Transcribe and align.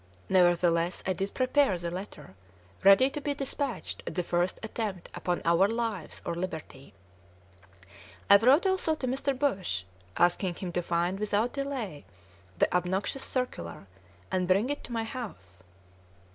Nevertheless, 0.29 1.03
I 1.05 1.13
did 1.13 1.31
prepare 1.35 1.77
the 1.77 1.91
letter, 1.91 2.33
ready 2.83 3.11
to 3.11 3.21
be 3.21 3.35
despatched 3.35 4.01
at 4.07 4.15
the 4.15 4.23
first 4.23 4.59
attempt 4.63 5.09
upon 5.13 5.43
our 5.45 5.67
lives 5.67 6.23
or 6.25 6.33
liberty. 6.33 6.95
I 8.27 8.37
wrote 8.37 8.65
also 8.65 8.95
to 8.95 9.05
Mr. 9.05 9.37
Bush, 9.37 9.83
asking 10.17 10.55
him 10.55 10.71
to 10.71 10.81
find 10.81 11.19
without 11.19 11.53
delay 11.53 12.05
the 12.57 12.75
obnoxious 12.75 13.23
circular, 13.23 13.85
and 14.31 14.47
bring 14.47 14.71
it 14.71 14.83
to 14.85 14.91
my 14.91 15.03
house. 15.03 15.63